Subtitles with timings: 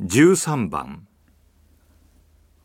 [0.00, 1.08] 13番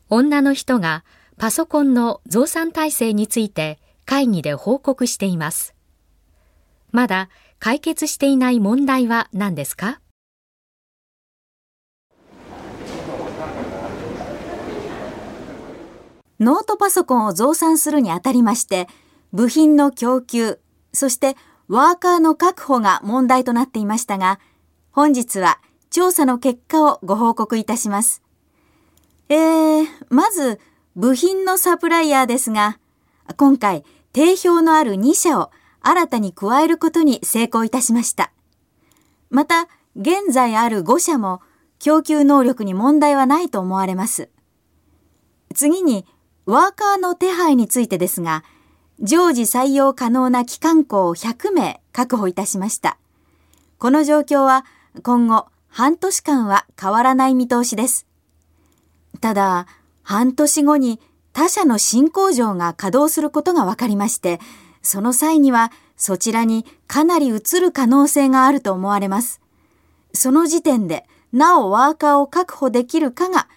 [0.08, 1.04] 女の人が
[1.36, 5.74] パソコンの増産体制について会議で報告しています。
[6.92, 7.28] まだ
[7.58, 10.00] 解決していない問題は何ですか？
[16.38, 18.86] ノートパソコンを増産するにあたりまして、
[19.32, 20.60] 部品の供給、
[20.92, 24.38] そしてワーカーの確保が問題となっていましたが、
[24.92, 25.58] 本日は
[25.94, 28.20] 調査の結果をご報告いたします。
[29.28, 30.58] えー、まず、
[30.96, 32.80] 部品のサプライヤーですが、
[33.36, 35.52] 今回、定評のある2社を
[35.82, 38.32] 新たに加えることに成功いたしました。
[39.30, 41.40] また、現在ある5社も
[41.78, 44.30] 供給能力に問題はないと思われます。
[45.54, 46.06] 次に、
[46.44, 48.42] ワーカーの手配についてですが、
[48.98, 52.98] 常時採用可能な機関校を100名確保いたしました。
[53.78, 54.64] この状況は
[55.04, 58.06] 今後半年間は変わらない見通しです。
[59.20, 59.66] ただ、
[60.04, 61.00] 半年後に
[61.32, 64.38] 他社の新工場が稼働することが分かりまして、
[64.82, 69.40] その際にはそちらにかなり移る可能性があると思われます。
[70.12, 73.48] その時点でなおワーカーを確保できるかが、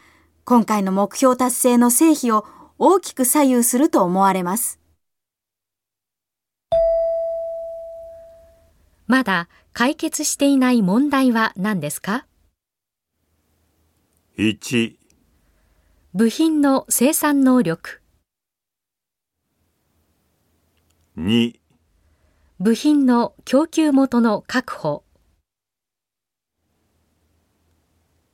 [0.44, 2.48] 今回の目標達成の成否を
[2.80, 4.80] 大きく左右すると思われます。
[9.08, 12.25] まだ解決していない問題は何ですか
[14.38, 14.97] ？1
[16.13, 18.02] 部品の生産能力、
[21.17, 21.58] 2
[22.59, 25.05] 部品の供給元の確保、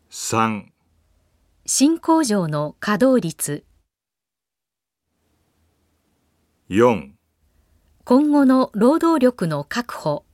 [0.09, 0.65] 3
[1.67, 3.63] 新工場の稼働率、
[6.69, 7.11] 4
[8.05, 10.25] 今後の労働力の確保、